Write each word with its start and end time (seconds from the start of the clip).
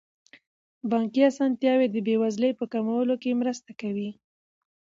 بانکي 0.89 1.21
اسانتیاوې 1.31 1.87
د 1.91 1.97
بې 2.05 2.15
وزلۍ 2.21 2.51
په 2.59 2.65
کمولو 2.73 3.15
کې 3.21 3.39
مرسته 3.41 3.71
کوي. 3.81 4.09